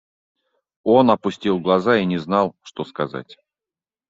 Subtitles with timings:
[0.83, 3.37] Он опустил глаза и не знал, что сказать.